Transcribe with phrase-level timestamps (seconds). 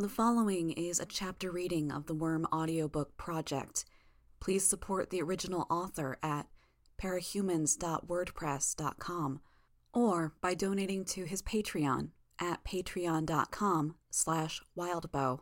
[0.00, 3.84] The following is a chapter reading of the Worm audiobook project.
[4.38, 6.46] Please support the original author at
[7.02, 9.40] parahumans.wordpress.com
[9.92, 15.40] or by donating to his Patreon at patreon.com slash wildbow.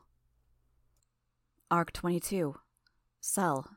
[1.70, 2.54] Arc 22
[3.20, 3.76] Cell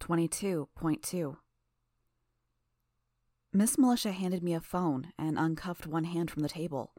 [0.00, 1.36] 22.2
[3.52, 6.94] Miss Militia handed me a phone and uncuffed one hand from the table.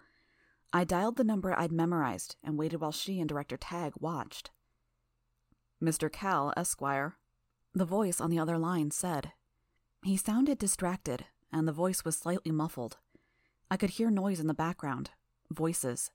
[0.71, 4.51] I dialed the number I'd memorized and waited while she and Director Tagg watched.
[5.81, 6.11] Mr.
[6.11, 7.15] Cal, Esquire,
[7.73, 9.31] the voice on the other line said.
[10.03, 12.97] He sounded distracted, and the voice was slightly muffled.
[13.71, 15.11] I could hear noise in the background
[15.51, 16.11] voices.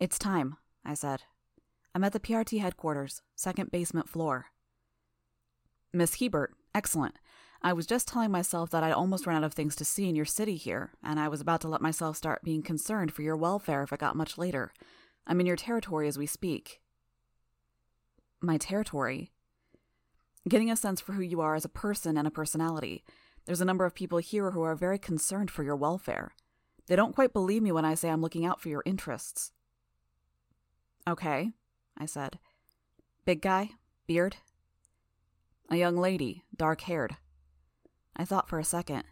[0.00, 1.22] It's time, I said.
[1.94, 4.46] I'm at the PRT headquarters, second basement floor.
[5.92, 7.14] Miss Hebert, excellent.
[7.66, 10.14] I was just telling myself that I'd almost run out of things to see in
[10.14, 13.36] your city here, and I was about to let myself start being concerned for your
[13.36, 14.72] welfare if it got much later.
[15.26, 16.80] I'm in your territory as we speak.
[18.40, 19.32] My territory?
[20.48, 23.02] Getting a sense for who you are as a person and a personality.
[23.46, 26.34] There's a number of people here who are very concerned for your welfare.
[26.86, 29.50] They don't quite believe me when I say I'm looking out for your interests.
[31.04, 31.50] Okay,
[31.98, 32.38] I said.
[33.24, 33.70] Big guy?
[34.06, 34.36] Beard?
[35.68, 37.16] A young lady, dark haired.
[38.16, 39.04] I thought for a second.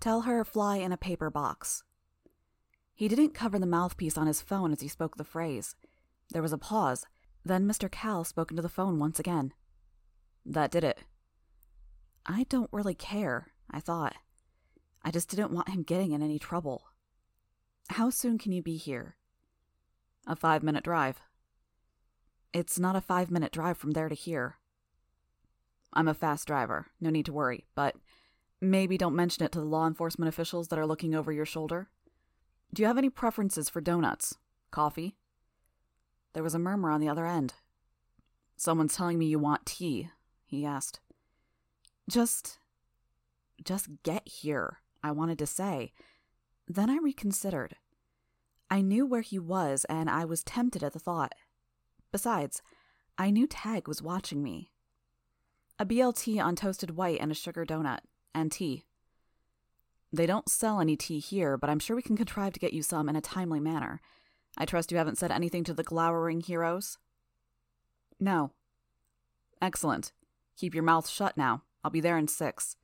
[0.00, 1.82] Tell her fly in a paper box.
[2.94, 5.74] He didn't cover the mouthpiece on his phone as he spoke the phrase.
[6.30, 7.06] There was a pause.
[7.44, 7.90] Then Mr.
[7.90, 9.52] Cal spoke into the phone once again.
[10.46, 11.00] That did it.
[12.24, 14.14] I don't really care, I thought.
[15.02, 16.84] I just didn't want him getting in any trouble.
[17.90, 19.16] How soon can you be here?
[20.26, 21.20] A five minute drive.
[22.52, 24.56] It's not a five minute drive from there to here.
[25.92, 27.96] I'm a fast driver, no need to worry, but
[28.60, 31.88] maybe don't mention it to the law enforcement officials that are looking over your shoulder.
[32.72, 34.36] Do you have any preferences for donuts?
[34.70, 35.16] Coffee?
[36.32, 37.54] There was a murmur on the other end.
[38.56, 40.10] Someone's telling me you want tea,
[40.44, 41.00] he asked.
[42.08, 42.58] Just.
[43.62, 45.92] just get here, I wanted to say.
[46.66, 47.76] Then I reconsidered.
[48.70, 51.34] I knew where he was, and I was tempted at the thought.
[52.10, 52.62] Besides,
[53.18, 54.70] I knew Tagg was watching me.
[55.78, 58.00] A BLT on toasted white and a sugar donut,
[58.34, 58.84] and tea.
[60.12, 62.82] They don't sell any tea here, but I'm sure we can contrive to get you
[62.82, 64.00] some in a timely manner.
[64.56, 66.98] I trust you haven't said anything to the glowering heroes?
[68.20, 68.52] No.
[69.60, 70.12] Excellent.
[70.56, 71.62] Keep your mouth shut now.
[71.82, 72.76] I'll be there in six.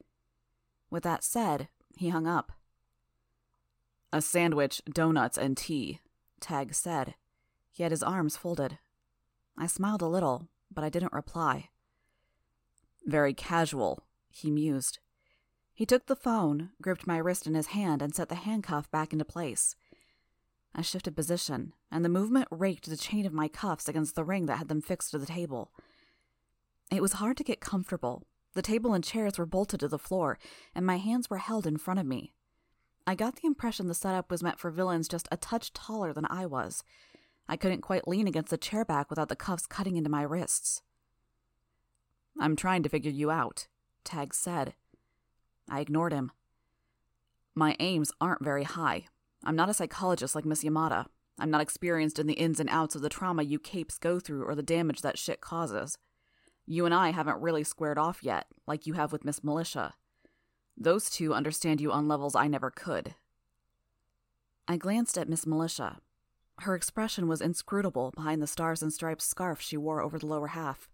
[0.90, 2.52] With that said, he hung up.
[4.12, 6.00] A sandwich, donuts, and tea,
[6.40, 7.14] Tagg said.
[7.70, 8.78] He had his arms folded.
[9.56, 11.68] I smiled a little, but I didn't reply.
[13.06, 14.98] Very casual, he mused.
[15.74, 19.12] He took the phone, gripped my wrist in his hand, and set the handcuff back
[19.12, 19.76] into place.
[20.74, 24.46] I shifted position, and the movement raked the chain of my cuffs against the ring
[24.46, 25.72] that had them fixed to the table.
[26.90, 28.26] It was hard to get comfortable.
[28.54, 30.38] The table and chairs were bolted to the floor,
[30.74, 32.32] and my hands were held in front of me.
[33.06, 36.26] I got the impression the setup was meant for villains just a touch taller than
[36.28, 36.84] I was.
[37.48, 40.82] I couldn't quite lean against the chair back without the cuffs cutting into my wrists.
[42.38, 43.66] I'm trying to figure you out,
[44.04, 44.74] Tagg said.
[45.70, 46.32] I ignored him.
[47.54, 49.06] My aims aren't very high.
[49.44, 51.06] I'm not a psychologist like Miss Yamada.
[51.38, 54.44] I'm not experienced in the ins and outs of the trauma you capes go through
[54.44, 55.96] or the damage that shit causes.
[56.66, 59.94] You and I haven't really squared off yet, like you have with Miss Militia.
[60.76, 63.14] Those two understand you on levels I never could.
[64.68, 65.98] I glanced at Miss Militia.
[66.58, 70.48] Her expression was inscrutable behind the stars and stripes scarf she wore over the lower
[70.48, 70.88] half.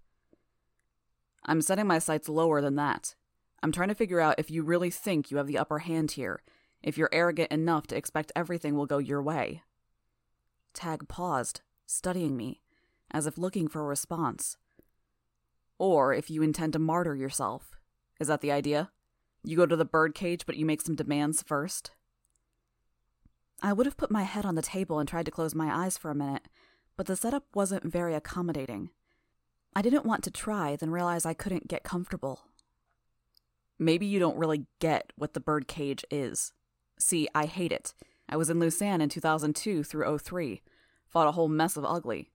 [1.44, 3.14] I'm setting my sights lower than that.
[3.62, 6.42] I'm trying to figure out if you really think you have the upper hand here,
[6.82, 9.62] if you're arrogant enough to expect everything will go your way.
[10.74, 12.60] Tagg paused, studying me,
[13.10, 14.56] as if looking for a response.
[15.78, 17.78] Or if you intend to martyr yourself.
[18.20, 18.90] Is that the idea?
[19.42, 21.92] You go to the birdcage, but you make some demands first?
[23.62, 25.96] I would have put my head on the table and tried to close my eyes
[25.96, 26.48] for a minute,
[26.96, 28.90] but the setup wasn't very accommodating.
[29.74, 32.42] I didn't want to try, then realize I couldn't get comfortable.
[33.78, 36.52] Maybe you don't really get what the birdcage is.
[36.98, 37.94] See, I hate it.
[38.28, 40.62] I was in Lausanne in 2002 through 03,
[41.06, 42.30] fought a whole mess of ugly.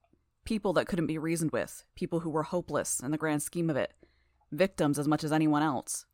[0.46, 3.76] People that couldn't be reasoned with, people who were hopeless in the grand scheme of
[3.76, 3.94] it,
[4.52, 6.06] victims as much as anyone else.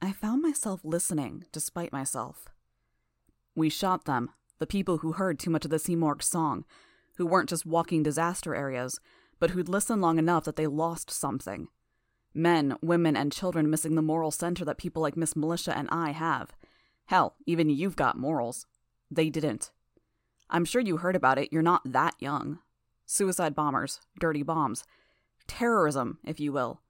[0.00, 2.46] I found myself listening, despite myself.
[3.54, 6.64] We shot them, the people who heard too much of the Simurgh song,
[7.16, 9.00] who weren't just walking disaster areas,
[9.38, 11.68] but who'd listened long enough that they lost something.
[12.36, 16.10] Men, women, and children missing the moral center that people like Miss Militia and I
[16.10, 16.54] have.
[17.06, 18.66] Hell, even you've got morals.
[19.10, 19.70] They didn't.
[20.50, 22.58] I'm sure you heard about it, you're not that young.
[23.06, 24.84] Suicide bombers, dirty bombs,
[25.46, 26.82] terrorism, if you will.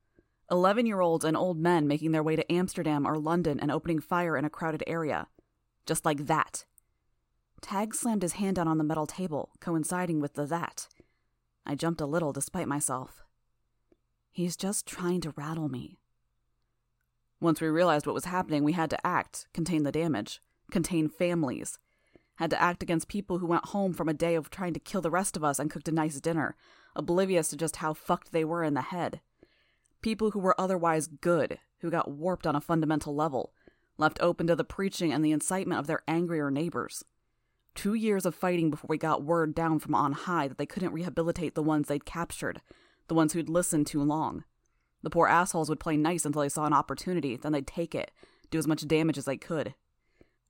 [0.51, 4.01] 11 year olds and old men making their way to Amsterdam or London and opening
[4.01, 5.29] fire in a crowded area.
[5.87, 6.65] Just like that.
[7.61, 10.89] Tagg slammed his hand down on the metal table, coinciding with the that.
[11.65, 13.26] I jumped a little despite myself.
[14.37, 15.99] He's just trying to rattle me.
[17.41, 21.79] Once we realized what was happening, we had to act, contain the damage, contain families.
[22.35, 25.01] Had to act against people who went home from a day of trying to kill
[25.01, 26.55] the rest of us and cooked a nice dinner,
[26.95, 29.23] oblivious to just how fucked they were in the head.
[30.03, 33.55] People who were otherwise good, who got warped on a fundamental level,
[33.97, 37.03] left open to the preaching and the incitement of their angrier neighbors.
[37.75, 40.93] Two years of fighting before we got word down from on high that they couldn't
[40.93, 42.61] rehabilitate the ones they'd captured,
[43.09, 44.45] the ones who'd listened too long.
[45.03, 48.11] The poor assholes would play nice until they saw an opportunity, then they'd take it,
[48.51, 49.75] do as much damage as they could.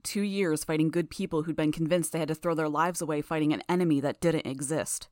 [0.02, 3.20] Two years fighting good people who'd been convinced they had to throw their lives away
[3.22, 5.08] fighting an enemy that didn't exist.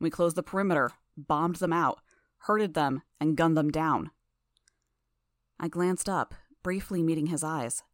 [0.00, 2.00] We closed the perimeter, bombed them out,
[2.38, 4.10] herded them, and gunned them down.
[5.58, 7.84] I glanced up, briefly meeting his eyes.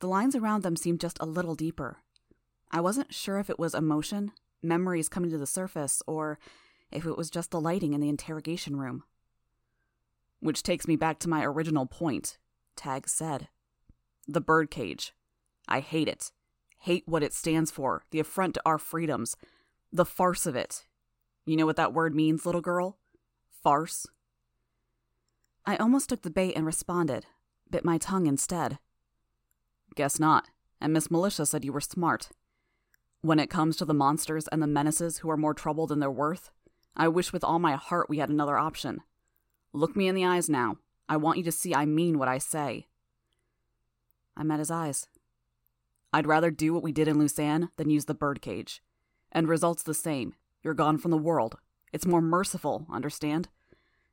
[0.00, 1.98] The lines around them seemed just a little deeper.
[2.70, 6.38] I wasn't sure if it was emotion, memories coming to the surface, or
[6.92, 9.04] if it was just the lighting in the interrogation room.
[10.40, 12.38] Which takes me back to my original point,
[12.76, 13.48] Tagg said.
[14.26, 15.12] The birdcage.
[15.68, 16.32] I hate it.
[16.78, 19.36] Hate what it stands for, the affront to our freedoms,
[19.92, 20.86] the farce of it.
[21.44, 22.96] You know what that word means, little girl?
[23.62, 24.06] Farce.
[25.66, 27.26] I almost took the bait and responded,
[27.70, 28.78] bit my tongue instead.
[29.94, 30.48] Guess not,
[30.80, 32.30] and Miss Militia said you were smart.
[33.20, 36.10] When it comes to the monsters and the menaces who are more trouble than they're
[36.10, 36.50] worth,
[36.96, 39.00] I wish with all my heart we had another option.
[39.72, 40.76] Look me in the eyes now.
[41.08, 42.88] I want you to see I mean what I say.
[44.36, 45.06] I met his eyes.
[46.12, 48.82] I'd rather do what we did in Lausanne than use the birdcage.
[49.30, 50.34] And results the same.
[50.62, 51.56] You're gone from the world.
[51.92, 53.48] It's more merciful, understand?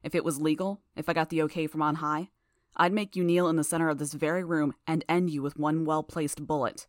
[0.04, 2.30] If it was legal, if I got the okay from on high,
[2.76, 5.58] I'd make you kneel in the center of this very room and end you with
[5.58, 6.86] one well placed bullet.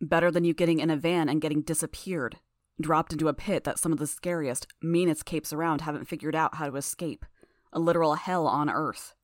[0.00, 2.38] Better than you getting in a van and getting disappeared,
[2.80, 6.56] dropped into a pit that some of the scariest, meanest capes around haven't figured out
[6.56, 7.24] how to escape.
[7.72, 9.14] A literal hell on earth.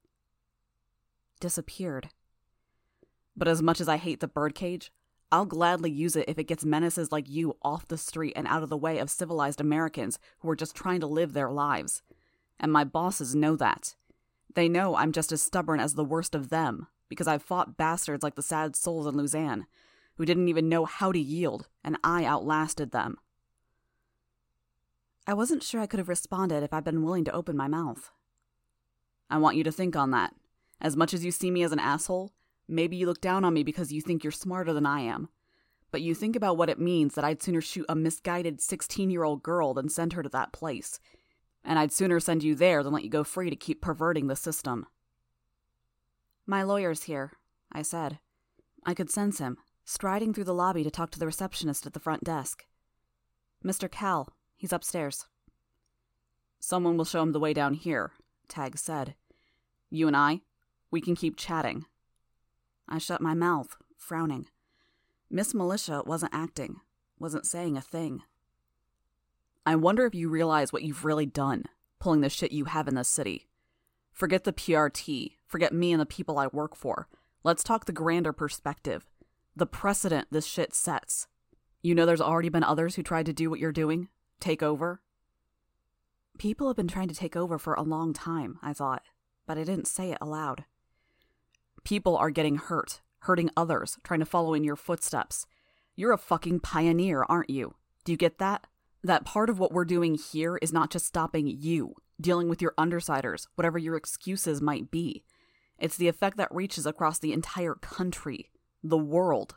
[1.41, 2.11] Disappeared.
[3.37, 4.93] But as much as I hate the birdcage,
[5.33, 8.63] I'll gladly use it if it gets menaces like you off the street and out
[8.63, 12.03] of the way of civilized Americans who are just trying to live their lives.
[12.61, 13.97] And my bosses know that.
[14.55, 18.23] They know I'm just as stubborn as the worst of them, because I've fought bastards
[18.23, 19.67] like the sad souls in Lausanne,
[20.15, 23.19] who didn't even know how to yield, and I outlasted them.
[25.27, 28.13] I wasn't sure I could have responded if I'd been willing to open my mouth.
[29.29, 30.35] I want you to think on that.
[30.81, 32.33] As much as you see me as an asshole,
[32.69, 35.29] maybe you look down on me because you think you're smarter than I am.
[35.91, 39.25] But you think about what it means that I'd sooner shoot a misguided 16 year
[39.25, 41.01] old girl than send her to that place.
[41.65, 44.37] And I'd sooner send you there than let you go free to keep perverting the
[44.37, 44.87] system.
[46.47, 47.33] My lawyer's here,
[47.73, 48.21] I said.
[48.85, 52.01] I could sense him, striding through the lobby to talk to the receptionist at the
[52.01, 52.67] front desk.
[53.65, 53.91] Mr.
[53.91, 55.27] Cal, he's upstairs.
[56.59, 58.13] Someone will show him the way down here,
[58.49, 59.15] Tagg said.
[59.91, 60.41] You and I,
[60.91, 61.85] we can keep chatting.
[62.89, 64.47] I shut my mouth, frowning.
[65.31, 66.81] Miss Militia wasn't acting,
[67.19, 68.23] wasn't saying a thing.
[69.65, 71.65] I wonder if you realize what you've really done,
[71.99, 73.49] pulling the shit you have in this city.
[74.13, 77.09] Forget the PRT, forget me and the people I work for.
[77.43, 79.07] Let's talk the grander perspective,
[79.55, 81.27] the precedent this shit sets.
[81.83, 84.09] You know there's already been others who tried to do what you're doing?
[84.41, 85.01] Take over?
[86.39, 89.03] People have been trying to take over for a long time, I thought,
[89.47, 90.65] but I didn't say it aloud.
[91.85, 95.47] People are getting hurt, hurting others, trying to follow in your footsteps.
[95.95, 97.75] You're a fucking pioneer, aren't you?
[98.05, 98.67] Do you get that?
[99.03, 102.75] That part of what we're doing here is not just stopping you, dealing with your
[102.77, 105.25] undersiders, whatever your excuses might be.
[105.79, 108.51] It's the effect that reaches across the entire country,
[108.83, 109.57] the world.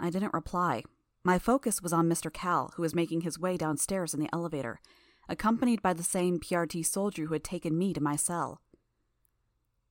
[0.00, 0.84] I didn't reply.
[1.28, 2.32] My focus was on Mr.
[2.32, 4.80] Cal, who was making his way downstairs in the elevator,
[5.28, 8.62] accompanied by the same PRT soldier who had taken me to my cell.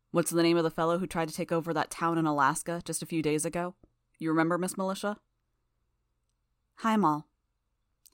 [0.10, 2.82] What's the name of the fellow who tried to take over that town in Alaska
[2.84, 3.76] just a few days ago?
[4.18, 5.18] You remember, Miss Militia?
[6.78, 7.28] Highmall.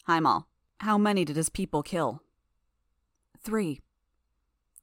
[0.04, 0.50] Highmall.
[0.82, 2.24] How many did his people kill?
[3.40, 3.80] Three.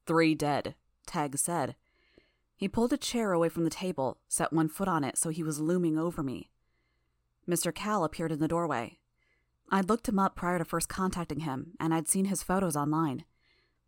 [0.06, 1.76] Three dead, Tagg said.
[2.56, 5.42] He pulled a chair away from the table, set one foot on it so he
[5.42, 6.49] was looming over me.
[7.48, 7.74] Mr.
[7.74, 8.98] Cal appeared in the doorway.
[9.70, 13.24] I'd looked him up prior to first contacting him, and I'd seen his photos online.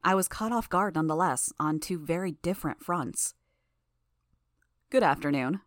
[0.04, 3.34] I was caught off guard nonetheless, on two very different fronts.
[4.90, 5.60] Good afternoon,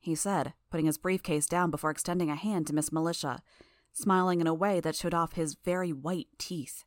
[0.00, 3.42] he said, putting his briefcase down before extending a hand to Miss Militia,
[3.92, 6.84] smiling in a way that showed off his very white teeth.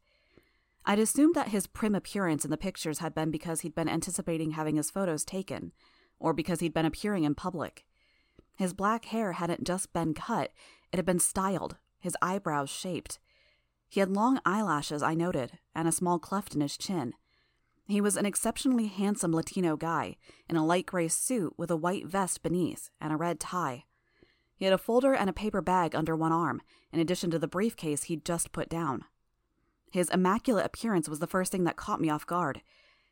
[0.85, 4.51] I'd assumed that his prim appearance in the pictures had been because he'd been anticipating
[4.51, 5.71] having his photos taken,
[6.19, 7.85] or because he'd been appearing in public.
[8.55, 10.51] His black hair hadn't just been cut,
[10.91, 13.19] it had been styled, his eyebrows shaped.
[13.89, 17.13] He had long eyelashes, I noted, and a small cleft in his chin.
[17.85, 20.17] He was an exceptionally handsome Latino guy,
[20.49, 23.85] in a light gray suit with a white vest beneath and a red tie.
[24.55, 27.47] He had a folder and a paper bag under one arm, in addition to the
[27.47, 29.03] briefcase he'd just put down.
[29.91, 32.61] His immaculate appearance was the first thing that caught me off guard.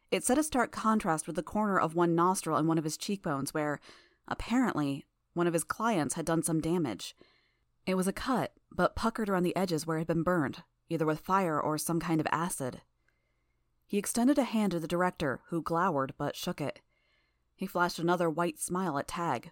[0.10, 2.98] It set a stark contrast with the corner of one nostril and one of his
[2.98, 3.79] cheekbones, where,
[4.27, 7.15] apparently, one of his clients had done some damage.
[7.85, 11.05] It was a cut, but puckered around the edges where it had been burned, either
[11.05, 12.81] with fire or some kind of acid.
[13.88, 16.79] He extended a hand to the director, who glowered but shook it.
[17.55, 19.51] He flashed another white smile at Tagg.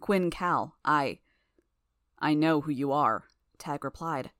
[0.00, 1.18] Quinn Calle, I.
[2.18, 3.24] I know who you are,
[3.58, 4.30] Tagg replied.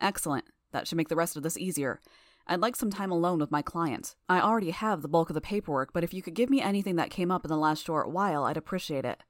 [0.00, 0.44] Excellent.
[0.70, 2.00] That should make the rest of this easier.
[2.46, 4.14] I'd like some time alone with my client.
[4.28, 6.96] I already have the bulk of the paperwork, but if you could give me anything
[6.96, 9.22] that came up in the last short while, I'd appreciate it.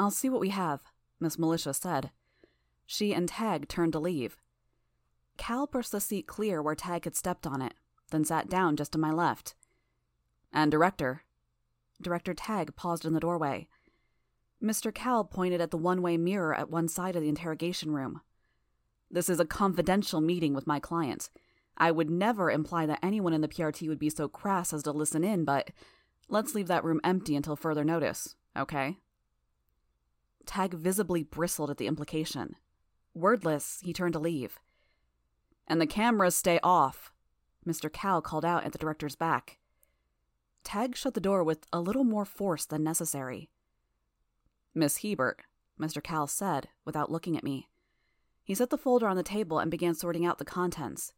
[0.00, 0.80] I'll see what we have,
[1.20, 2.10] Miss Militia said.
[2.86, 4.38] She and Tagg turned to leave.
[5.36, 7.74] Cal brushed the seat clear where Tagg had stepped on it,
[8.10, 9.54] then sat down just to my left.
[10.54, 11.24] And Director.
[12.00, 13.68] Director Tagg paused in the doorway.
[14.62, 14.92] Mr.
[14.92, 18.22] Cal pointed at the one way mirror at one side of the interrogation room.
[19.10, 21.28] This is a confidential meeting with my client.
[21.76, 24.92] I would never imply that anyone in the PRT would be so crass as to
[24.92, 25.72] listen in, but
[26.30, 28.96] let's leave that room empty until further notice, okay?
[30.46, 32.56] Tagg visibly bristled at the implication.
[33.14, 34.58] Wordless, he turned to leave.
[35.66, 37.12] And the cameras stay off,
[37.66, 37.92] Mr.
[37.92, 39.58] Cal called out at the director's back.
[40.64, 43.48] Tagg shut the door with a little more force than necessary.
[44.74, 45.42] Miss Hebert,
[45.80, 46.02] Mr.
[46.02, 47.68] Cal said, without looking at me.
[48.42, 51.12] He set the folder on the table and began sorting out the contents.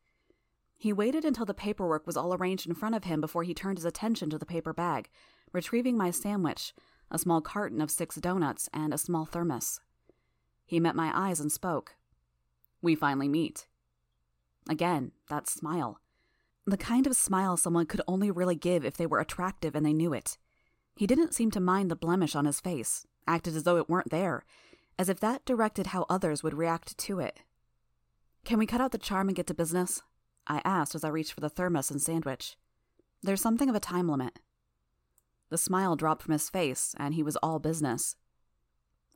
[0.76, 3.79] He waited until the paperwork was all arranged in front of him before he turned
[3.79, 5.09] his attention to the paper bag,
[5.52, 6.75] retrieving my sandwich,
[7.12, 9.78] a small carton of six donuts, and a small thermos.
[10.64, 11.95] He met my eyes and spoke.
[12.81, 13.66] We finally meet.
[14.69, 16.00] Again, that smile.
[16.66, 19.92] The kind of smile someone could only really give if they were attractive and they
[19.92, 20.38] knew it.
[20.97, 24.11] He didn't seem to mind the blemish on his face, acted as though it weren't
[24.11, 24.45] there,
[24.99, 27.40] as if that directed how others would react to it.
[28.45, 30.02] Can we cut out the charm and get to business?
[30.47, 32.57] I asked as I reached for the thermos and sandwich.
[33.23, 34.38] There's something of a time limit.
[35.52, 38.16] The smile dropped from his face, and he was all business.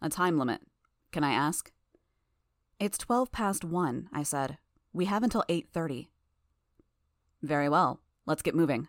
[0.02, 0.61] A time limit.
[1.11, 1.73] Can I ask?
[2.78, 4.59] It's twelve past one, I said.
[4.93, 6.11] We have until eight thirty.
[7.40, 8.00] Very well.
[8.26, 8.88] Let's get moving.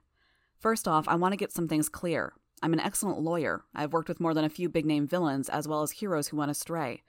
[0.59, 2.33] First off, I want to get some things clear.
[2.61, 3.63] I'm an excellent lawyer.
[3.73, 6.35] I've worked with more than a few big name villains, as well as heroes who
[6.35, 7.01] went astray.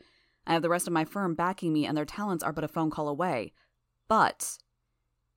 [0.46, 2.68] I have the rest of my firm backing me, and their talents are but a
[2.68, 3.54] phone call away.
[4.06, 4.58] But.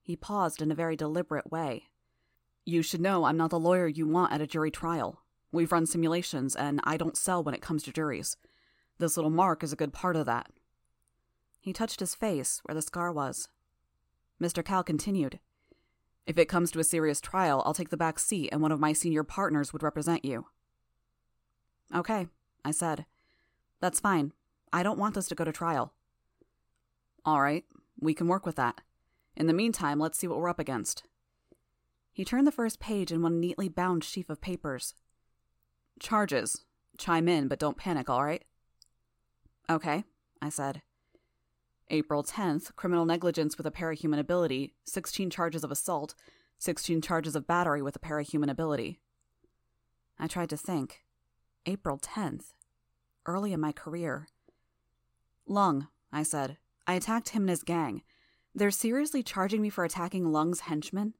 [0.00, 1.88] He paused in a very deliberate way.
[2.64, 5.20] You should know I'm not the lawyer you want at a jury trial.
[5.50, 8.36] We've run simulations, and I don't sell when it comes to juries.
[8.98, 10.50] This little mark is a good part of that.
[11.60, 13.48] He touched his face, where the scar was.
[14.40, 14.64] Mr.
[14.64, 15.40] Cal continued.
[16.26, 18.80] If it comes to a serious trial, I'll take the back seat and one of
[18.80, 20.46] my senior partners would represent you.
[21.94, 22.28] Okay,
[22.64, 23.06] I said.
[23.80, 24.32] That's fine.
[24.72, 25.92] I don't want this to go to trial.
[27.24, 27.64] All right,
[28.00, 28.80] we can work with that.
[29.36, 31.04] In the meantime, let's see what we're up against.
[32.12, 34.94] He turned the first page in one neatly bound sheaf of papers.
[35.98, 36.64] Charges.
[36.98, 38.44] Chime in, but don't panic, all right?
[39.70, 40.04] Okay,
[40.40, 40.82] I said.
[41.88, 46.14] April 10th, criminal negligence with a parahuman ability, 16 charges of assault,
[46.58, 49.00] 16 charges of battery with a parahuman ability.
[50.18, 51.00] I tried to think.
[51.66, 52.52] April 10th.
[53.26, 54.28] Early in my career.
[55.46, 56.58] Lung, I said.
[56.86, 58.02] I attacked him and his gang.
[58.54, 61.14] They're seriously charging me for attacking Lung's henchmen?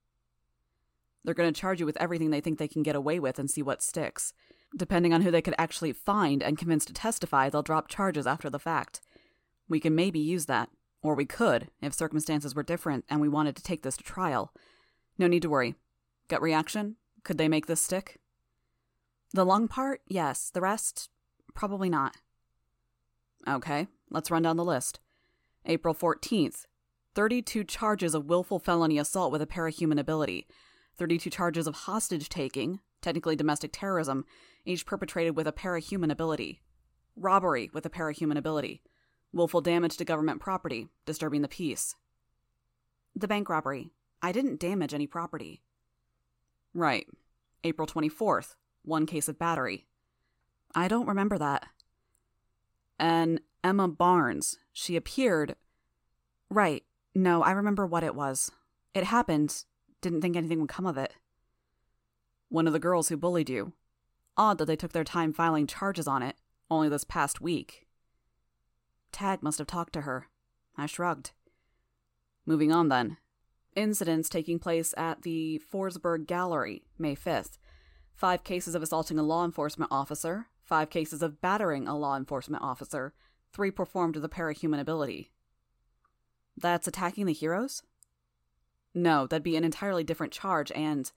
[1.25, 3.51] They're going to charge you with everything they think they can get away with and
[3.51, 4.33] see what sticks.
[4.77, 8.49] Depending on who they could actually find and convince to testify, they'll drop charges after
[8.49, 9.01] the fact.
[9.69, 10.71] We can maybe use that.
[11.03, 14.53] Or we could, if circumstances were different and we wanted to take this to trial.
[15.19, 15.75] No need to worry.
[16.29, 16.97] Gut reaction?
[17.25, 18.19] Could they make this stick?
[19.33, 20.51] The lung part, yes.
[20.51, 21.11] The rest,
[21.55, 22.17] probably not.
[23.49, 25.01] Okay, let's run down the list.
[25.67, 26.67] April 14th,
[27.15, 30.47] 32 charges of willful felony assault with a parahuman ability,
[30.97, 34.25] 32 charges of hostage taking, technically domestic terrorism,
[34.65, 36.63] each perpetrated with a parahuman ability,
[37.17, 38.83] robbery with a parahuman ability,
[39.35, 41.95] Willful damage to government property, disturbing the peace.
[43.17, 43.91] The bank robbery.
[44.21, 45.63] I didn't damage any property.
[46.75, 47.07] Right.
[47.65, 48.57] April 24th.
[48.83, 49.87] One case of battery.
[50.75, 51.67] I don't remember that.
[52.99, 54.59] And Emma Barnes.
[54.71, 55.57] She appeared.
[56.51, 56.85] Right.
[57.15, 58.51] No, I remember what it was.
[58.95, 59.65] It happened.
[60.03, 61.15] Didn't think anything would come of it.
[62.51, 63.73] One of the girls who bullied you.
[64.37, 66.37] Odd that they took their time filing charges on it,
[66.71, 67.87] only this past week.
[69.13, 70.27] Tagg must have talked to her.
[70.77, 71.31] I shrugged.
[72.45, 73.19] Moving on then.
[73.77, 77.59] Incidents taking place at the Forsberg Gallery, May 5th.
[78.15, 82.63] Five cases of assaulting a law enforcement officer, five cases of battering a law enforcement
[82.63, 83.15] officer,
[83.53, 85.31] three performed with a parahuman ability.
[86.57, 87.83] That's attacking the heroes?
[88.95, 91.11] No, that'd be an entirely different charge, and.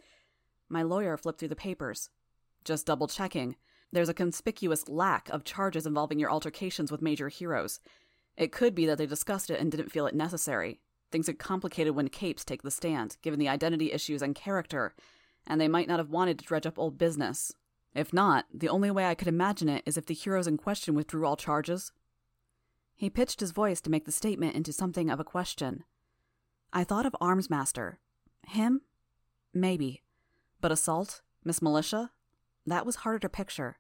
[0.68, 2.10] My lawyer flipped through the papers.
[2.64, 3.56] Just double checking.
[3.92, 7.80] There's a conspicuous lack of charges involving your altercations with major heroes.
[8.36, 10.80] It could be that they discussed it and didn't feel it necessary.
[11.12, 14.94] Things get complicated when capes take the stand, given the identity issues and character,
[15.48, 17.54] and they might not have wanted to dredge up old business.
[17.94, 20.96] If not, the only way I could imagine it is if the heroes in question
[20.96, 21.92] withdrew all charges.
[22.96, 25.86] He pitched his voice to make the statement into something of a question.
[26.78, 27.96] I thought of Armsmaster.
[28.50, 28.82] Him?
[29.54, 30.04] Maybe.
[30.60, 31.22] But assault?
[31.46, 32.12] Miss Militia?
[32.68, 33.78] That was harder to picture.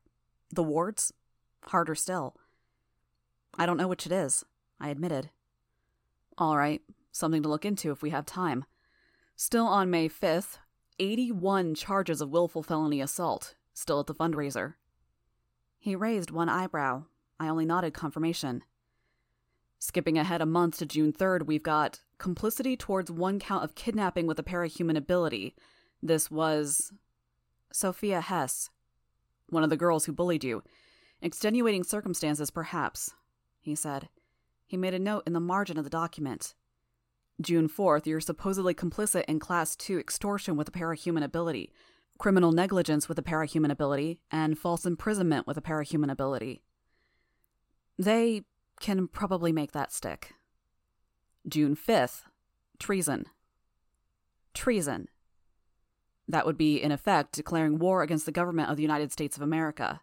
[0.49, 1.11] The wards?
[1.63, 2.37] Harder still.
[3.57, 4.45] I don't know which it is,
[4.79, 5.29] I admitted.
[6.37, 8.63] All right, something to look into if we have time.
[9.35, 10.59] Still on May 5th,
[10.97, 14.75] 81 charges of willful felony assault, still at the fundraiser.
[15.77, 17.03] He raised one eyebrow.
[17.41, 18.63] I only nodded confirmation.
[19.79, 24.27] Skipping ahead a month to June 3rd, we've got complicity towards one count of kidnapping
[24.27, 25.55] with a parahuman ability.
[26.01, 26.91] This was.
[27.73, 28.69] Sophia Hess,
[29.49, 30.63] one of the girls who bullied you.
[31.21, 33.13] Extenuating circumstances, perhaps,
[33.59, 34.07] he said.
[34.65, 36.53] He made a note in the margin of the document.
[37.41, 41.69] June 4th, you're supposedly complicit in Class 2 extortion with a parahuman ability,
[42.17, 46.63] criminal negligence with a parahuman ability, and false imprisonment with a parahuman ability.
[47.99, 48.43] They
[48.79, 50.33] can probably make that stick.
[51.47, 52.23] June 5th,
[52.79, 53.25] treason.
[54.53, 55.09] Treason.
[56.27, 59.43] That would be, in effect, declaring war against the government of the United States of
[59.43, 60.01] America.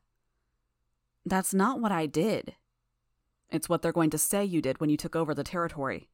[1.26, 2.54] That's not what I did.
[3.50, 6.08] It's what they're going to say you did when you took over the territory.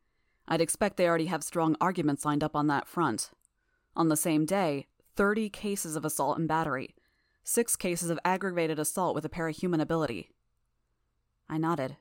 [0.46, 3.30] I'd expect they already have strong arguments lined up on that front.
[3.94, 6.94] On the same day, 30 cases of assault and battery,
[7.44, 10.30] 6 cases of aggravated assault with a parahuman ability.
[11.50, 11.96] I nodded.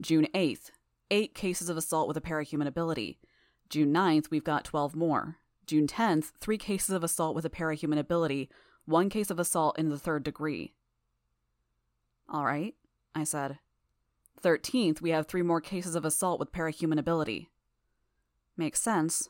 [0.00, 0.70] June 8th,
[1.10, 3.18] 8 cases of assault with a parahuman ability.
[3.68, 5.36] June 9th, we've got 12 more.
[5.66, 8.48] June 10th, 3 cases of assault with a parahuman ability,
[8.86, 10.74] 1 case of assault in the third degree.
[12.28, 12.74] All right,
[13.14, 13.58] I said.
[14.42, 17.50] 13th, we have three more cases of assault with parahuman ability.
[18.56, 19.28] Makes sense.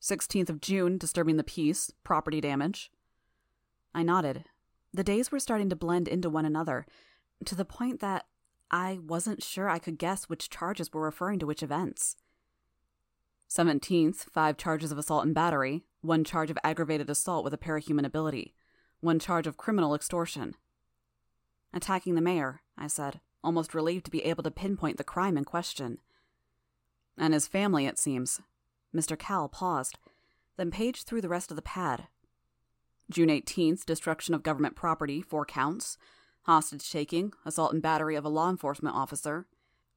[0.00, 2.90] 16th of June, disturbing the peace, property damage.
[3.94, 4.44] I nodded.
[4.92, 6.86] The days were starting to blend into one another,
[7.44, 8.26] to the point that
[8.70, 12.16] I wasn't sure I could guess which charges were referring to which events.
[13.48, 18.06] 17th, five charges of assault and battery, one charge of aggravated assault with a parahuman
[18.06, 18.54] ability,
[19.00, 20.54] one charge of criminal extortion.
[21.72, 25.44] Attacking the mayor, I said almost relieved to be able to pinpoint the crime in
[25.44, 25.98] question.
[27.16, 28.40] And his family, it seems.
[28.94, 29.18] Mr.
[29.18, 29.98] Cal paused,
[30.56, 32.08] then paged through the rest of the pad.
[33.10, 35.98] June 18th, destruction of government property, four counts.
[36.42, 39.46] Hostage taking, assault and battery of a law enforcement officer.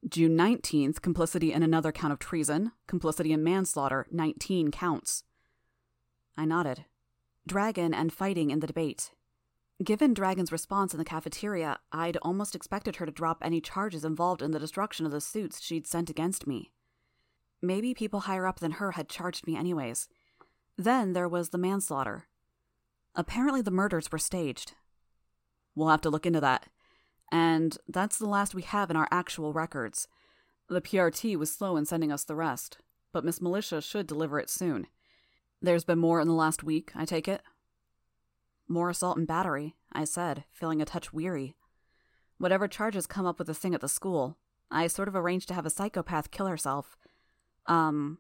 [0.08, 5.24] June 19th, complicity in another count of treason, complicity in manslaughter, 19 counts.
[6.36, 6.86] I nodded.
[7.48, 9.12] Dragon and fighting in the debate.
[9.84, 14.42] Given Dragon's response in the cafeteria, I'd almost expected her to drop any charges involved
[14.42, 16.72] in the destruction of the suits she'd sent against me.
[17.62, 20.10] Maybe people higher up than her had charged me anyways.
[20.78, 22.28] Then there was the manslaughter.
[23.16, 24.74] Apparently, the murders were staged.
[25.76, 26.68] We'll have to look into that.
[27.32, 30.08] And that's the last we have in our actual records.
[30.70, 32.78] The PRT was slow in sending us the rest,
[33.12, 34.88] but Miss Militia should deliver it soon.
[35.62, 37.42] There's been more in the last week, I take it?
[38.68, 41.56] More assault and battery, I said, feeling a touch weary.
[42.38, 44.38] Whatever charges come up with the thing at the school,
[44.70, 46.98] I sort of arranged to have a psychopath kill herself.
[47.68, 48.20] Um,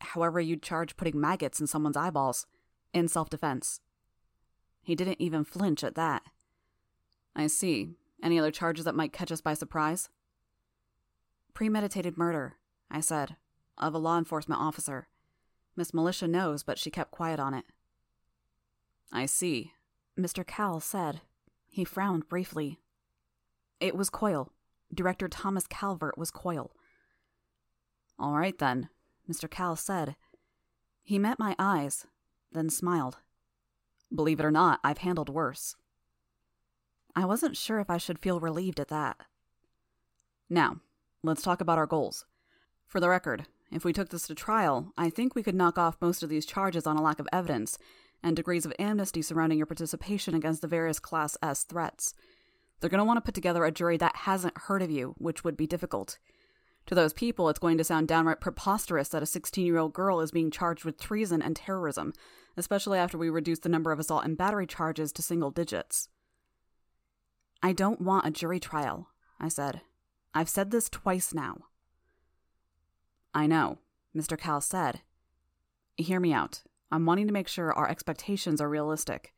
[0.00, 2.46] however you'd charge putting maggots in someone's eyeballs,
[2.92, 3.80] in self defense.
[4.82, 6.22] He didn't even flinch at that.
[7.36, 7.90] I see.
[8.22, 10.08] Any other charges that might catch us by surprise?
[11.52, 12.56] Premeditated murder,
[12.90, 13.36] I said,
[13.76, 15.08] of a law enforcement officer.
[15.76, 17.66] Miss Militia knows, but she kept quiet on it.
[19.12, 19.72] I see,
[20.18, 20.44] Mr.
[20.46, 21.20] Cal said.
[21.68, 22.80] He frowned briefly.
[23.80, 24.50] It was Coil.
[24.92, 26.72] Director Thomas Calvert was Coil.
[28.18, 28.88] All right, then,
[29.30, 29.50] Mr.
[29.50, 30.16] Cal said.
[31.02, 32.06] He met my eyes,
[32.50, 33.18] then smiled.
[34.14, 35.76] Believe it or not, I've handled worse.
[37.18, 39.16] I wasn't sure if I should feel relieved at that.
[40.50, 40.80] Now,
[41.22, 42.26] let's talk about our goals.
[42.86, 45.96] For the record, if we took this to trial, I think we could knock off
[45.98, 47.78] most of these charges on a lack of evidence
[48.22, 52.12] and degrees of amnesty surrounding your participation against the various Class S threats.
[52.80, 55.42] They're going to want to put together a jury that hasn't heard of you, which
[55.42, 56.18] would be difficult.
[56.84, 60.20] To those people, it's going to sound downright preposterous that a 16 year old girl
[60.20, 62.12] is being charged with treason and terrorism,
[62.58, 66.10] especially after we reduce the number of assault and battery charges to single digits.
[67.62, 69.08] I don't want a jury trial,
[69.40, 69.80] I said.
[70.34, 71.66] I've said this twice now.
[73.34, 73.78] I know,
[74.14, 74.38] Mr.
[74.38, 75.00] Cal said.
[75.96, 76.62] Hear me out.
[76.90, 79.32] I'm wanting to make sure our expectations are realistic.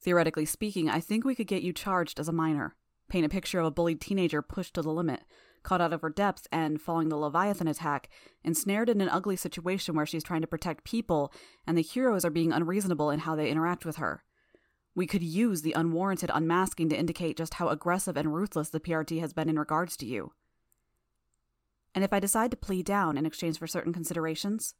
[0.00, 2.76] Theoretically speaking, I think we could get you charged as a minor.
[3.08, 5.22] Paint a picture of a bullied teenager pushed to the limit,
[5.62, 8.08] caught out of her depth, and, following the Leviathan attack,
[8.44, 11.32] ensnared in an ugly situation where she's trying to protect people,
[11.66, 14.22] and the heroes are being unreasonable in how they interact with her.
[14.96, 19.20] We could use the unwarranted unmasking to indicate just how aggressive and ruthless the PRT
[19.20, 20.32] has been in regards to you.
[21.94, 24.74] And if I decide to plead down in exchange for certain considerations?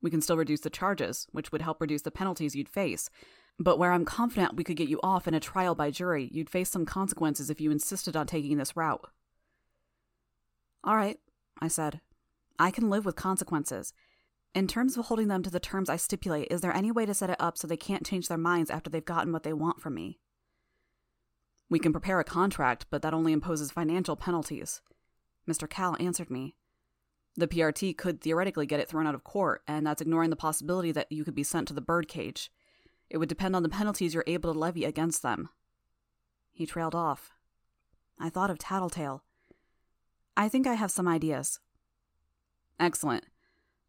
[0.00, 3.10] We can still reduce the charges, which would help reduce the penalties you'd face,
[3.58, 6.50] but where I'm confident we could get you off in a trial by jury, you'd
[6.50, 9.10] face some consequences if you insisted on taking this route.
[10.84, 11.18] All right,
[11.60, 12.00] I said.
[12.56, 13.92] I can live with consequences.
[14.54, 17.14] In terms of holding them to the terms I stipulate, is there any way to
[17.14, 19.80] set it up so they can't change their minds after they've gotten what they want
[19.80, 20.18] from me?
[21.70, 24.82] We can prepare a contract, but that only imposes financial penalties.
[25.48, 25.68] Mr.
[25.68, 26.54] Cal answered me.
[27.34, 30.92] The PRT could theoretically get it thrown out of court, and that's ignoring the possibility
[30.92, 32.52] that you could be sent to the birdcage.
[33.08, 35.48] It would depend on the penalties you're able to levy against them.
[36.50, 37.32] He trailed off.
[38.20, 39.24] I thought of Tattletale.
[40.36, 41.58] I think I have some ideas.
[42.78, 43.24] Excellent.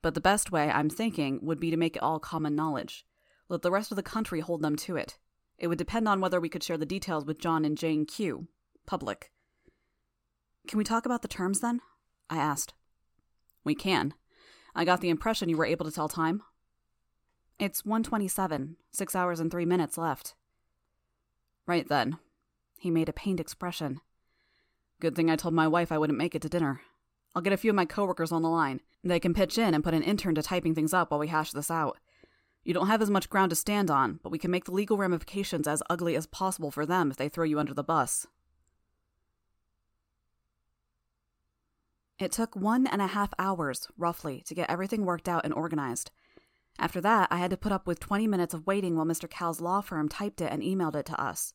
[0.04, 3.06] But the best way, I'm thinking, would be to make it all common knowledge.
[3.50, 5.18] Let the rest of the country hold them to it.
[5.58, 8.48] It would depend on whether we could share the details with John and Jane Q.
[8.86, 9.32] Public.
[10.68, 11.80] Can we talk about the terms then?
[12.30, 12.74] I asked.
[13.63, 14.13] We can.
[14.76, 16.44] I got the impression you were able to tell time.
[17.58, 20.36] It's 127, six hours and three minutes left.
[21.66, 22.18] Right then.
[22.78, 24.02] He made a pained expression.
[25.00, 26.82] Good thing I told my wife I wouldn't make it to dinner.
[27.36, 28.82] I'll get a few of my coworkers on the line.
[29.04, 31.52] They can pitch in and put an intern to typing things up while we hash
[31.52, 31.98] this out.
[32.63, 34.98] You don't have as much ground to stand on, but we can make the legal
[34.98, 38.26] ramifications as ugly as possible for them if they throw you under the bus.
[42.19, 46.12] It took one and a half hours, roughly, to get everything worked out and organized.
[46.80, 49.30] After that, I had to put up with 20 minutes of waiting while Mr.
[49.30, 51.54] Cal's law firm typed it and emailed it to us.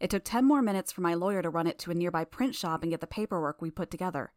[0.00, 2.54] It took 10 more minutes for my lawyer to run it to a nearby print
[2.54, 4.32] shop and get the paperwork we put together.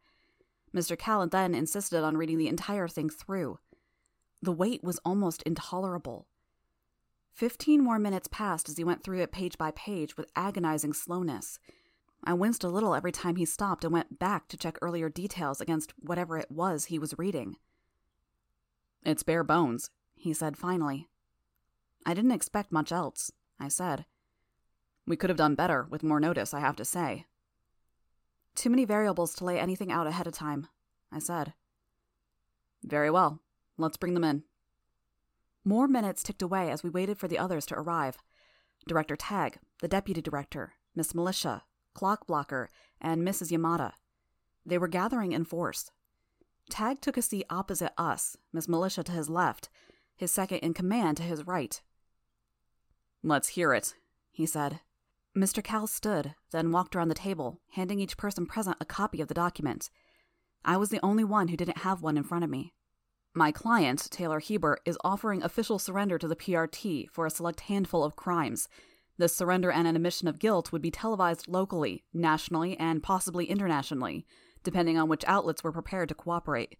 [0.74, 0.98] Mr.
[0.98, 3.58] Cal then insisted on reading the entire thing through.
[4.40, 6.26] The wait was almost intolerable.
[7.32, 11.58] Fifteen more minutes passed as he went through it page by page with agonizing slowness.
[12.24, 15.60] I winced a little every time he stopped and went back to check earlier details
[15.60, 17.56] against whatever it was he was reading.
[19.04, 21.08] It's bare bones, he said finally.
[22.06, 24.04] I didn't expect much else, I said.
[25.06, 27.26] We could have done better, with more notice, I have to say.
[28.54, 30.66] Too many variables to lay anything out ahead of time,
[31.10, 31.54] I said.
[32.82, 33.40] Very well.
[33.78, 34.44] Let's bring them in.
[35.64, 38.18] More minutes ticked away as we waited for the others to arrive.
[38.86, 41.62] Director Tagg, the deputy director, Miss Militia,
[41.94, 42.68] Clock Blocker,
[43.00, 43.50] and Mrs.
[43.50, 43.92] Yamada.
[44.66, 45.90] They were gathering in force.
[46.68, 49.68] Tagg took a seat opposite us, Miss Militia to his left,
[50.16, 51.80] his second in command to his right.
[53.22, 53.94] Let's hear it,
[54.30, 54.80] he said.
[55.36, 55.64] Mr.
[55.64, 59.34] Cal stood, then walked around the table, handing each person present a copy of the
[59.34, 59.88] document.
[60.62, 62.74] I was the only one who didn't have one in front of me.
[63.34, 68.04] My client, Taylor Hebert, is offering official surrender to the PRT for a select handful
[68.04, 68.68] of crimes.
[69.16, 74.26] This surrender and an admission of guilt would be televised locally, nationally, and possibly internationally,
[74.62, 76.76] depending on which outlets were prepared to cooperate.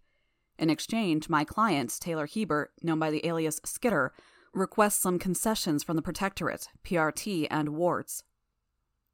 [0.59, 4.13] In exchange, my client, Taylor Hebert, known by the alias Skitter,
[4.53, 8.23] requests some concessions from the Protectorate, PRT, and wards.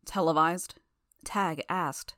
[0.06, 0.76] Televised?
[1.24, 2.16] Tagg asked.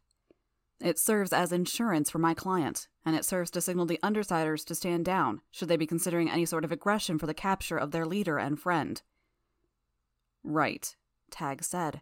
[0.80, 4.76] It serves as insurance for my client, and it serves to signal the undersiders to
[4.76, 8.06] stand down should they be considering any sort of aggression for the capture of their
[8.06, 9.02] leader and friend.
[10.44, 10.96] Right,
[11.30, 12.02] Tagg said.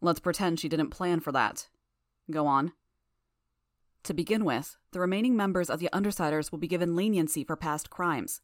[0.00, 1.68] Let's pretend she didn't plan for that.
[2.30, 2.72] Go on.
[4.04, 7.88] To begin with, the remaining members of the Undersiders will be given leniency for past
[7.88, 8.42] crimes,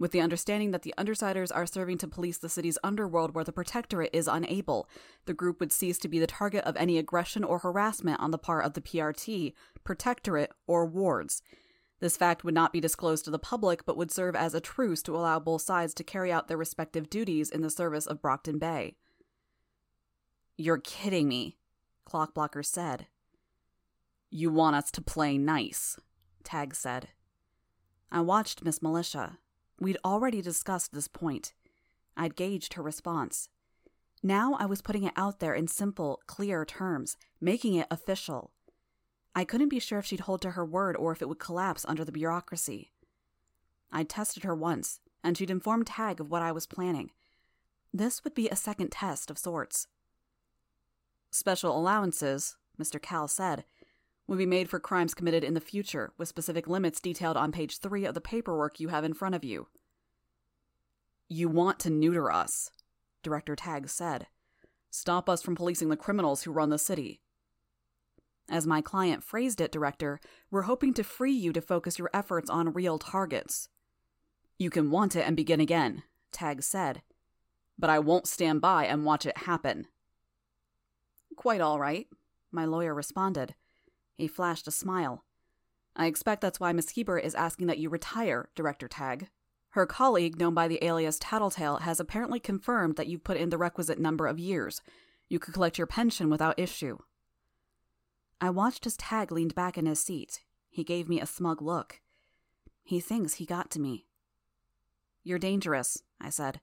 [0.00, 3.52] with the understanding that the Undersiders are serving to police the city's underworld where the
[3.52, 4.88] Protectorate is unable.
[5.26, 8.38] The group would cease to be the target of any aggression or harassment on the
[8.38, 9.52] part of the PRT,
[9.84, 11.42] Protectorate, or wards.
[12.00, 15.02] This fact would not be disclosed to the public, but would serve as a truce
[15.02, 18.58] to allow both sides to carry out their respective duties in the service of Brockton
[18.58, 18.96] Bay.
[20.56, 21.58] You're kidding me,
[22.10, 23.06] Clockblocker said.
[24.30, 25.98] You want us to play nice,
[26.42, 27.08] Tag said.
[28.10, 29.38] I watched Miss Militia.
[29.80, 31.54] We'd already discussed this point.
[32.16, 33.48] I'd gauged her response.
[34.22, 38.52] Now I was putting it out there in simple, clear terms, making it official.
[39.34, 41.86] I couldn't be sure if she'd hold to her word or if it would collapse
[41.88, 42.92] under the bureaucracy.
[43.90, 47.10] I'd tested her once, and she'd informed Tagg of what I was planning.
[47.92, 49.86] This would be a second test of sorts.
[51.30, 53.00] Special allowances, Mr.
[53.00, 53.64] Cal said,
[54.30, 57.78] would be made for crimes committed in the future, with specific limits detailed on page
[57.80, 59.66] three of the paperwork you have in front of you.
[61.28, 62.70] You want to neuter us,
[63.24, 64.28] Director Tagg said.
[64.88, 67.20] Stop us from policing the criminals who run the city.
[68.48, 72.48] As my client phrased it, Director, we're hoping to free you to focus your efforts
[72.48, 73.68] on real targets.
[74.58, 77.02] You can want it and begin again, Tagg said.
[77.76, 79.88] But I won't stand by and watch it happen.
[81.34, 82.06] Quite all right,
[82.52, 83.56] my lawyer responded.
[84.20, 85.24] He flashed a smile.
[85.96, 89.28] I expect that's why Miss Hebert is asking that you retire, Director Tagg.
[89.70, 93.56] Her colleague, known by the alias Tattletale, has apparently confirmed that you've put in the
[93.56, 94.82] requisite number of years.
[95.30, 96.98] You could collect your pension without issue.
[98.42, 100.42] I watched as Tagg leaned back in his seat.
[100.68, 102.00] He gave me a smug look.
[102.82, 104.04] He thinks he got to me.
[105.24, 106.60] You're dangerous, I said.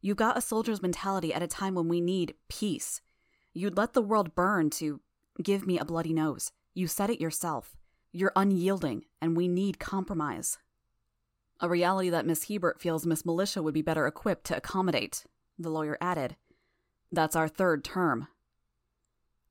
[0.00, 3.02] You got a soldier's mentality at a time when we need peace.
[3.52, 5.00] You'd let the world burn to
[5.42, 6.52] give me a bloody nose.
[6.74, 7.76] You said it yourself.
[8.12, 10.58] You're unyielding, and we need compromise.
[11.60, 15.24] A reality that Miss Hebert feels Miss Militia would be better equipped to accommodate,
[15.58, 16.36] the lawyer added.
[17.12, 18.26] That's our third term.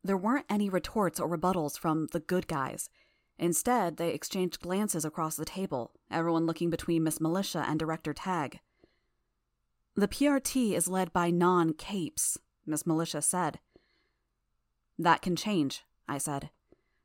[0.04, 2.90] There weren't any retorts or rebuttals from the good guys.
[3.40, 8.60] Instead, they exchanged glances across the table, everyone looking between Miss Militia and Director Tagg.
[9.96, 13.60] The PRT is led by non capes, Miss Militia said.
[15.00, 16.50] That can change, I said.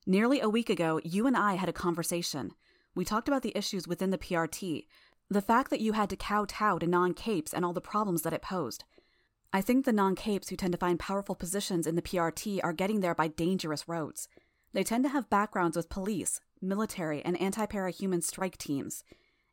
[0.08, 2.52] Nearly a week ago, you and I had a conversation.
[2.94, 4.86] We talked about the issues within the PRT,
[5.28, 8.32] the fact that you had to kowtow to non capes and all the problems that
[8.32, 8.84] it posed.
[9.52, 12.72] I think the non capes who tend to find powerful positions in the PRT are
[12.72, 14.28] getting there by dangerous roads.
[14.72, 19.04] They tend to have backgrounds with police, military, and anti parahuman strike teams.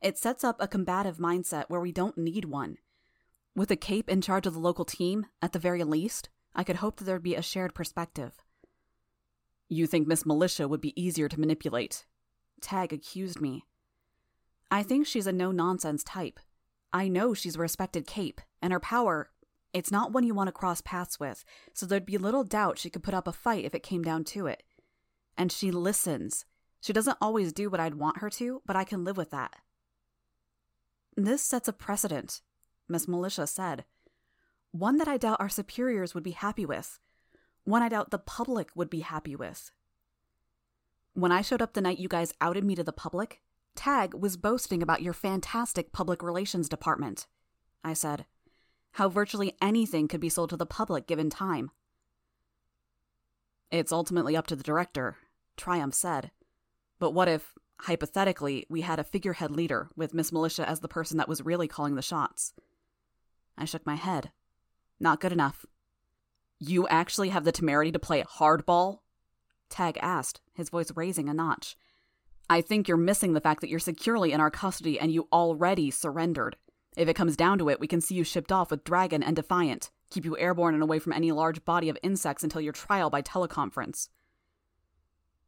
[0.01, 2.77] It sets up a combative mindset where we don't need one.
[3.57, 6.77] With a cape in charge of the local team, at the very least, I could
[6.77, 8.37] hope that there'd be a shared perspective.
[9.67, 12.05] You think Miss Militia would be easier to manipulate?
[12.61, 13.65] Tagg accused me.
[14.69, 16.39] I think she's a no nonsense type.
[16.93, 19.29] I know she's a respected cape, and her power,
[19.73, 22.89] it's not one you want to cross paths with, so there'd be little doubt she
[22.89, 24.63] could put up a fight if it came down to it.
[25.37, 26.45] And she listens.
[26.79, 29.55] She doesn't always do what I'd want her to, but I can live with that.
[31.17, 32.41] This sets a precedent,
[32.87, 33.85] Miss Militia said.
[34.71, 36.99] One that I doubt our superiors would be happy with.
[37.65, 39.71] One I doubt the public would be happy with.
[41.13, 43.41] When I showed up the night you guys outed me to the public,
[43.75, 47.27] Tagg was boasting about your fantastic public relations department.
[47.83, 48.25] I said
[48.95, 51.69] how virtually anything could be sold to the public given time.
[53.69, 55.17] It's ultimately up to the director,
[55.57, 56.31] Triumph said.
[56.97, 61.17] But what if, hypothetically, we had a figurehead leader, with Miss Militia as the person
[61.17, 62.53] that was really calling the shots?
[63.57, 64.31] I shook my head.
[64.97, 65.65] Not good enough.
[66.59, 68.99] You actually have the temerity to play hardball?
[69.69, 71.75] Tagg asked, his voice raising a notch.
[72.49, 75.91] I think you're missing the fact that you're securely in our custody and you already
[75.91, 76.55] surrendered.
[76.95, 79.35] If it comes down to it, we can see you shipped off with Dragon and
[79.35, 83.09] Defiant, keep you airborne and away from any large body of insects until your trial
[83.09, 84.09] by teleconference.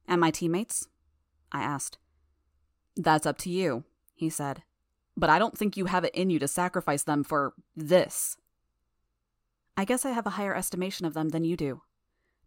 [0.07, 0.87] And my teammates?
[1.51, 1.97] I asked.
[2.95, 3.83] That's up to you,
[4.15, 4.63] he said.
[5.15, 8.37] But I don't think you have it in you to sacrifice them for this.
[9.79, 11.83] I guess I have a higher estimation of them than you do.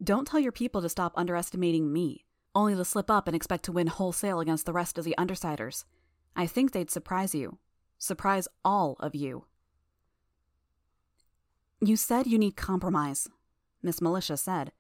[0.03, 2.25] Don't tell your people to stop underestimating me,
[2.57, 5.85] only to slip up and expect to win wholesale against the rest of the Undersiders.
[6.35, 7.59] I think they'd surprise you,
[7.99, 9.45] surprise all of you.
[11.81, 13.29] You said you need compromise,
[13.81, 14.73] Miss Militia said.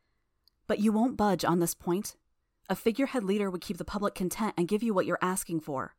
[0.67, 2.17] But you won't budge on this point.
[2.69, 5.95] A figurehead leader would keep the public content and give you what you're asking for.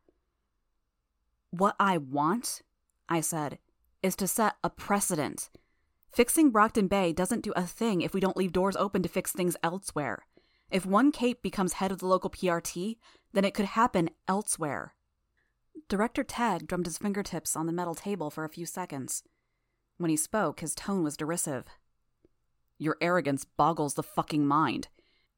[1.50, 2.62] What I want,
[3.08, 3.58] I said,
[4.04, 5.50] is to set a precedent.
[6.12, 9.32] Fixing Brockton Bay doesn't do a thing if we don't leave doors open to fix
[9.32, 10.26] things elsewhere.
[10.70, 12.98] If one Cape becomes head of the local PRT,
[13.32, 14.94] then it could happen elsewhere.
[15.88, 19.24] Director Tagg drummed his fingertips on the metal table for a few seconds.
[19.98, 21.66] When he spoke, his tone was derisive.
[22.78, 24.90] Your arrogance boggles the fucking mind.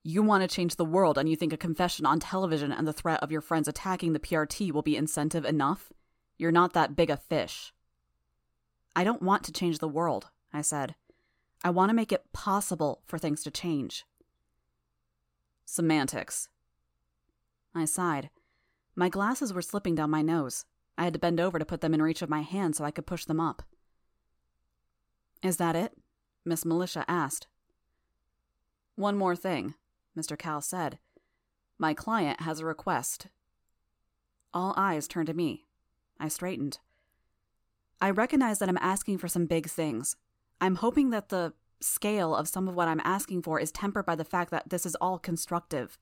[0.03, 2.93] You want to change the world, and you think a confession on television and the
[2.93, 5.93] threat of your friends attacking the PRT will be incentive enough?
[6.37, 7.73] You're not that big a fish.
[8.95, 10.95] I don't want to change the world, I said.
[11.63, 14.05] I want to make it possible for things to change.
[15.65, 16.49] Semantics,
[17.73, 18.29] I sighed.
[18.95, 20.65] My glasses were slipping down my nose.
[20.97, 22.91] I had to bend over to put them in reach of my hand so I
[22.91, 23.63] could push them up.
[25.41, 25.97] Is that it?
[26.45, 27.47] Miss Militia asked.
[28.95, 29.73] One more thing,
[30.17, 30.37] Mr.
[30.37, 30.99] Cal said.
[31.79, 33.27] My client has a request.
[34.53, 35.65] All eyes turned to me.
[36.19, 36.77] I straightened.
[37.99, 40.15] I recognize that I'm asking for some big things.
[40.61, 44.15] I'm hoping that the scale of some of what I'm asking for is tempered by
[44.15, 45.97] the fact that this is all constructive.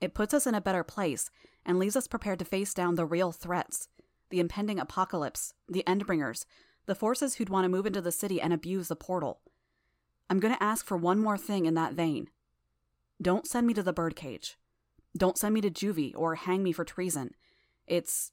[0.00, 1.30] It puts us in a better place
[1.64, 3.88] and leaves us prepared to face down the real threats
[4.30, 6.44] the impending apocalypse, the Endbringers,
[6.86, 9.40] the forces who'd want to move into the city and abuse the portal.
[10.28, 12.28] I'm going to ask for one more thing in that vein.
[13.22, 14.56] Don't send me to the birdcage.
[15.16, 17.30] Don't send me to juvie or hang me for treason.
[17.86, 18.32] It's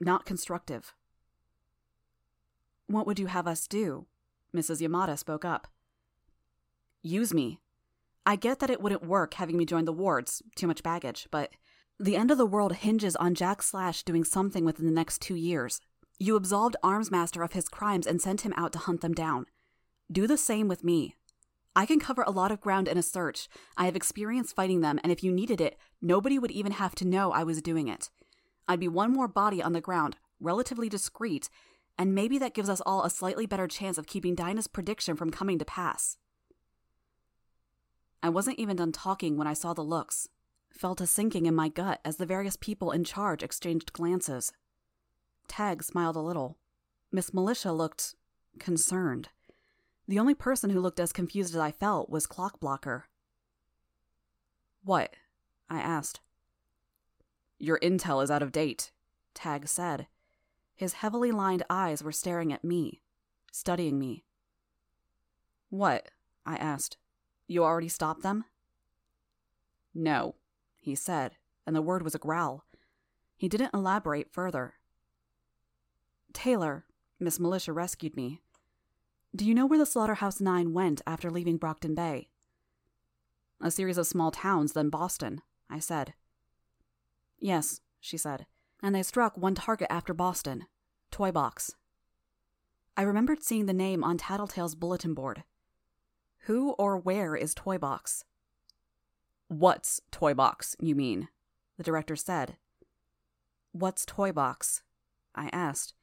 [0.00, 0.94] not constructive.
[2.86, 4.06] What would you have us do?
[4.54, 4.80] Mrs.
[4.80, 5.68] Yamada spoke up.
[7.02, 7.60] Use me.
[8.26, 11.50] I get that it wouldn't work having me join the wards, too much baggage, but
[11.98, 15.34] the end of the world hinges on Jack Slash doing something within the next two
[15.34, 15.80] years.
[16.18, 19.46] You absolved Armsmaster of his crimes and sent him out to hunt them down.
[20.10, 21.14] Do the same with me.
[21.76, 23.48] I can cover a lot of ground in a search.
[23.76, 27.06] I have experience fighting them, and if you needed it, nobody would even have to
[27.06, 28.10] know I was doing it.
[28.66, 31.48] I'd be one more body on the ground, relatively discreet,
[31.98, 35.30] and maybe that gives us all a slightly better chance of keeping Dinah's prediction from
[35.30, 36.16] coming to pass.
[38.22, 40.28] I wasn't even done talking when I saw the looks,
[40.70, 44.52] felt a sinking in my gut as the various people in charge exchanged glances.
[45.48, 46.56] Tagg smiled a little.
[47.10, 48.14] Miss Militia looked
[48.58, 49.28] concerned.
[50.06, 53.04] The only person who looked as confused as I felt was Clockblocker.
[54.84, 55.14] What?
[55.68, 56.20] I asked.
[57.58, 58.92] Your intel is out of date,
[59.34, 60.06] Tagg said.
[60.78, 63.02] His heavily lined eyes were staring at me,
[63.50, 64.22] studying me.
[65.70, 66.12] What?
[66.46, 66.96] I asked.
[67.48, 68.44] You already stopped them?
[69.92, 70.36] No,
[70.76, 71.34] he said,
[71.66, 72.64] and the word was a growl.
[73.36, 74.74] He didn't elaborate further.
[76.32, 76.84] Taylor,
[77.18, 78.40] Miss Militia rescued me.
[79.34, 82.28] Do you know where the Slaughterhouse Nine went after leaving Brockton Bay?
[83.60, 86.14] A series of small towns, then Boston, I said.
[87.40, 88.46] Yes, she said
[88.82, 90.66] and they struck one target after Boston
[91.10, 91.72] Toybox.
[92.96, 95.44] I remembered seeing the name on Tattletale's bulletin board.
[96.46, 98.24] Who or where is Toybox?
[99.48, 101.28] What's Toybox, you mean?
[101.76, 102.56] The director said.
[103.72, 104.82] What's Toybox?
[105.34, 105.94] I asked.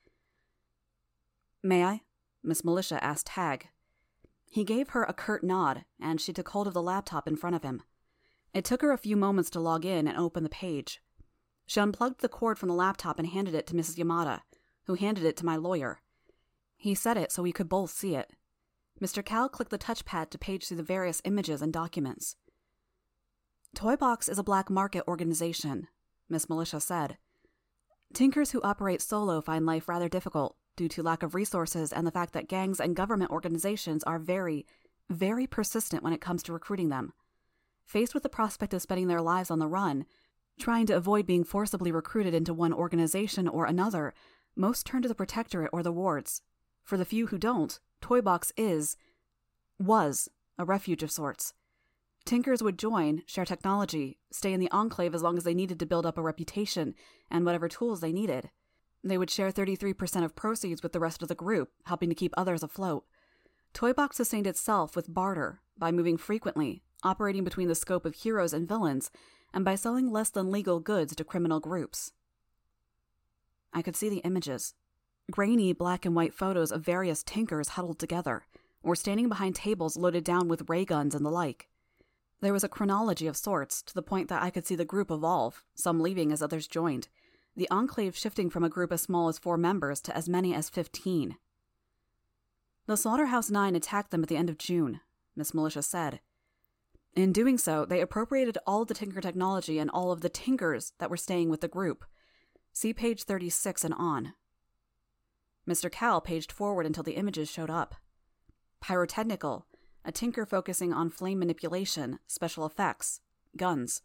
[1.61, 2.01] May I?
[2.43, 3.67] Miss Militia asked Tagg.
[4.49, 7.55] He gave her a curt nod, and she took hold of the laptop in front
[7.55, 7.81] of him.
[8.53, 11.01] It took her a few moments to log in and open the page.
[11.65, 13.97] She unplugged the cord from the laptop and handed it to Mrs.
[13.97, 14.41] Yamada,
[14.85, 16.01] who handed it to my lawyer.
[16.77, 18.31] He said it so we could both see it.
[19.01, 19.25] Mr.
[19.25, 22.35] Calle clicked the touchpad to page through the various images and documents.
[23.75, 25.87] Toybox is a black market organization,
[26.29, 27.17] Miss Militia said.
[28.13, 32.11] Tinkers who operate solo find life rather difficult due to lack of resources and the
[32.11, 34.65] fact that gangs and government organizations are very,
[35.09, 37.11] very persistent when it comes to recruiting them.
[37.85, 40.05] Faced with the prospect of spending their lives on the run,
[40.59, 44.13] Trying to avoid being forcibly recruited into one organization or another,
[44.55, 46.41] most turn to the Protectorate or the wards.
[46.83, 48.95] For the few who don't, Toybox is,
[49.79, 51.53] was, a refuge of sorts.
[52.23, 55.85] Tinkers would join, share technology, stay in the Enclave as long as they needed to
[55.85, 56.95] build up a reputation
[57.29, 58.49] and whatever tools they needed.
[59.03, 62.33] They would share 33% of proceeds with the rest of the group, helping to keep
[62.35, 63.05] others afloat.
[63.75, 68.67] Toybox sustained itself with barter by moving frequently, operating between the scope of heroes and
[68.67, 69.11] villains,
[69.55, 72.11] and by selling less than legal goods to criminal groups.
[73.73, 74.75] I could see the images
[75.31, 78.45] grainy black and white photos of various tinkers huddled together,
[78.83, 81.67] or standing behind tables loaded down with ray guns and the like.
[82.41, 85.09] There was a chronology of sorts, to the point that I could see the group
[85.09, 87.07] evolve, some leaving as others joined,
[87.55, 90.69] the Enclave shifting from a group as small as four members to as many as
[90.69, 91.37] fifteen.
[92.85, 94.99] The Slaughterhouse Nine attacked them at the end of June,
[95.35, 96.19] Miss Militia said,
[97.15, 101.09] in doing so, they appropriated all the Tinker technology and all of the Tinkers that
[101.09, 102.03] were staying with the group.
[102.73, 104.33] See page 36 and on.
[105.67, 105.89] Mr.
[105.89, 107.95] Calle paged forward until the images showed up.
[108.81, 109.65] Pyrotechnical,
[110.03, 113.21] a Tinker focusing on flame manipulation, special effects,
[113.57, 114.01] guns.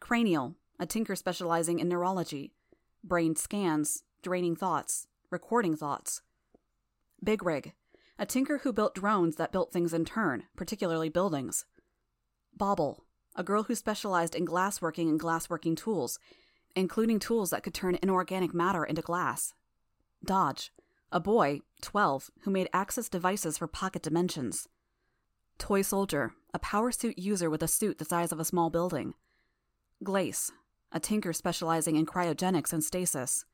[0.00, 2.54] Cranial, a Tinker specializing in neurology,
[3.02, 6.22] brain scans, draining thoughts, recording thoughts.
[7.22, 7.72] Big Rig,
[8.16, 11.66] a Tinker who built drones that built things in turn, particularly buildings.
[12.58, 13.04] Bauble,
[13.36, 16.18] a girl who specialized in glassworking and glassworking tools,
[16.74, 19.54] including tools that could turn inorganic matter into glass.
[20.24, 20.72] Dodge,
[21.10, 24.68] a boy, 12, who made access devices for pocket dimensions.
[25.58, 29.14] Toy Soldier, a power suit user with a suit the size of a small building.
[30.02, 30.52] Glace,
[30.92, 33.44] a tinker specializing in cryogenics and stasis.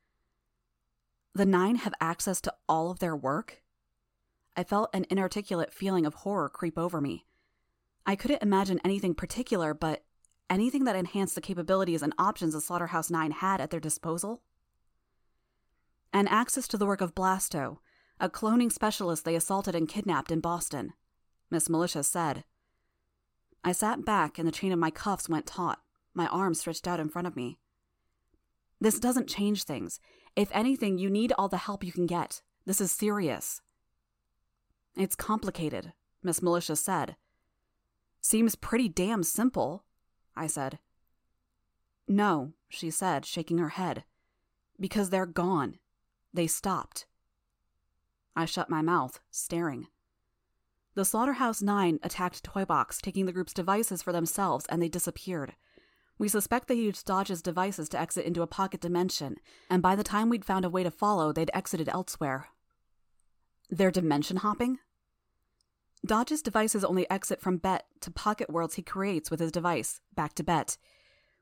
[1.33, 3.61] The Nine have access to all of their work?
[4.55, 7.25] I felt an inarticulate feeling of horror creep over me.
[8.05, 10.03] I couldn't imagine anything particular, but
[10.49, 14.41] anything that enhanced the capabilities and options the Slaughterhouse Nine had at their disposal?
[16.13, 17.79] And access to the work of Blasto,
[18.19, 20.93] a cloning specialist they assaulted and kidnapped in Boston,
[21.49, 22.43] Miss Militia said.
[23.63, 25.79] I sat back and the chain of my cuffs went taut,
[26.13, 27.57] my arms stretched out in front of me.
[28.79, 29.99] This doesn't change things.
[30.35, 32.41] If anything, you need all the help you can get.
[32.65, 33.61] This is serious.
[34.95, 35.93] It's complicated,
[36.23, 37.15] Miss Militia said.
[38.27, 39.83] Seems pretty damn simple,
[40.35, 40.79] I said.
[42.07, 44.03] No, she said, shaking her head.
[44.79, 45.77] Because they're gone.
[46.33, 47.05] They stopped.
[48.35, 49.89] I shut my mouth, staring.
[50.95, 55.53] The Slaughterhouse Nine attacked Toybox, taking the group's devices for themselves, and they disappeared.
[56.17, 59.35] We suspect they used Dodge's devices to exit into a pocket dimension,
[59.69, 62.47] and by the time we'd found a way to follow, they'd exited elsewhere.
[63.69, 64.79] They're dimension hopping?
[66.05, 70.33] Dodge's devices only exit from Bet to pocket worlds he creates with his device, back
[70.35, 70.77] to Bet.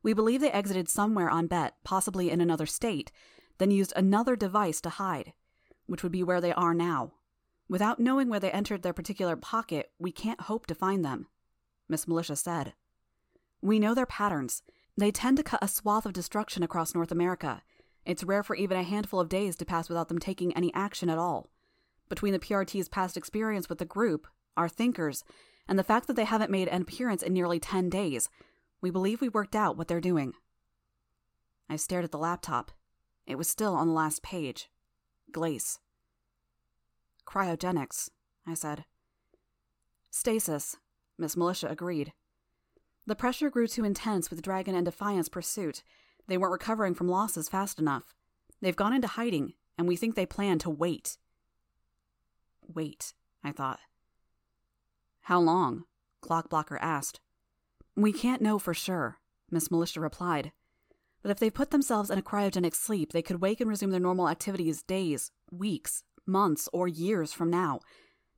[0.04, 3.12] We believe they exited somewhere on Bet, possibly in another state,
[3.58, 5.34] then used another device to hide,
[5.86, 7.14] which would be where they are now.
[7.68, 11.28] Without knowing where they entered their particular pocket, we can't hope to find them,
[11.90, 12.74] Miss Militia said.
[13.62, 14.62] We know their patterns.
[14.98, 17.64] They tend to cut a swath of destruction across North America.
[18.06, 21.10] It's rare for even a handful of days to pass without them taking any action
[21.10, 21.50] at all.
[22.10, 24.28] Between the PRT's past experience with the group,
[24.58, 25.24] our thinkers,
[25.68, 28.30] and the fact that they haven't made an appearance in nearly 10 days,
[28.82, 30.34] we believe we worked out what they're doing.
[31.70, 32.72] I stared at the laptop.
[33.26, 34.70] It was still on the last page.
[35.32, 35.80] Glace.
[37.26, 38.10] Cryogenics,
[38.46, 38.86] I said.
[40.12, 40.78] Stasis,
[41.18, 42.14] Miss Militia agreed.
[43.06, 45.84] The pressure grew too intense with Dragon and Defiant's pursuit.
[46.28, 48.14] They weren't recovering from losses fast enough.
[48.62, 51.18] They've gone into hiding, and we think they plan to wait.
[52.74, 53.80] Wait, I thought.
[55.24, 55.86] How long?
[56.22, 57.20] Clockblocker asked.
[57.96, 59.20] We can't know for sure,
[59.50, 60.52] Miss Militia replied.
[61.22, 64.00] But if they put themselves in a cryogenic sleep, they could wake and resume their
[64.00, 67.80] normal activities days, weeks, months, or years from now.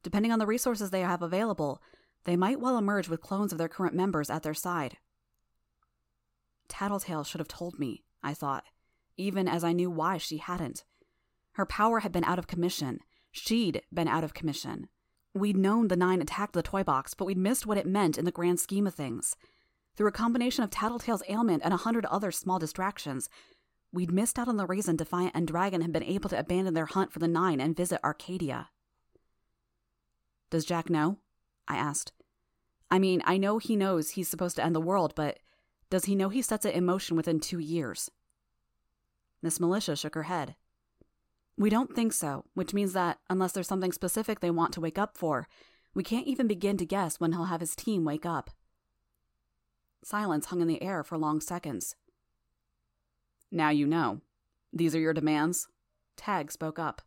[0.03, 1.81] Depending on the resources they have available,
[2.25, 4.97] they might well emerge with clones of their current members at their side.
[6.67, 8.65] Tattletale should have told me, I thought,
[9.17, 10.83] even as I knew why she hadn't.
[11.53, 12.99] Her power had been out of commission.
[13.31, 14.89] She'd been out of commission.
[15.36, 18.23] We'd known the Nine attacked the toy box, but we'd missed what it meant in
[18.23, 19.36] the grand scheme of things.
[19.97, 23.29] Through a combination of Tattletale's ailment and a hundred other small distractions,
[23.91, 26.86] we'd missed out on the reason Defiant and Dragon had been able to abandon their
[26.86, 28.69] hunt for the Nine and visit Arcadia.
[30.51, 31.17] Does Jack know?
[31.67, 32.13] I asked.
[32.89, 35.39] I mean, I know he knows he's supposed to end the world, but
[35.89, 38.09] does he know he sets it in motion within two years?
[39.41, 40.55] Miss Militia shook her head.
[41.58, 44.97] We don't think so, which means that, unless there's something specific they want to wake
[44.97, 45.47] up for,
[45.93, 48.49] we can't even begin to guess when he'll have his team wake up.
[50.03, 51.95] Silence hung in the air for long seconds.
[53.51, 54.22] Now you know.
[54.74, 55.68] These are your demands?
[56.18, 57.01] Tagg spoke up.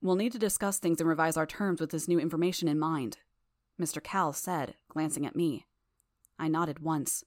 [0.00, 3.18] We'll need to discuss things and revise our terms with this new information in mind,
[3.80, 4.02] Mr.
[4.02, 5.66] Calle said, glancing at me.
[6.38, 7.24] I nodded once.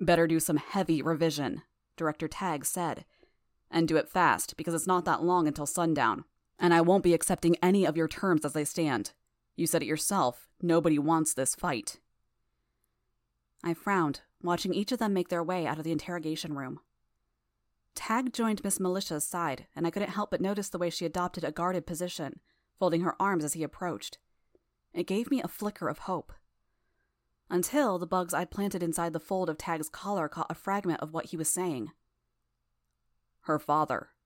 [0.00, 1.62] Better do some heavy revision,
[1.96, 3.04] Director Tagg said.
[3.74, 6.24] And do it fast, because it's not that long until sundown.
[6.60, 9.12] And I won't be accepting any of your terms as they stand.
[9.56, 11.98] You said it yourself nobody wants this fight.
[13.64, 16.78] I frowned, watching each of them make their way out of the interrogation room.
[17.96, 21.42] Tagg joined Miss Militia's side, and I couldn't help but notice the way she adopted
[21.42, 22.38] a guarded position,
[22.78, 24.18] folding her arms as he approached.
[24.92, 26.32] It gave me a flicker of hope.
[27.50, 31.12] Until the bugs I'd planted inside the fold of Tagg's collar caught a fragment of
[31.12, 31.90] what he was saying.
[33.44, 34.13] Her father,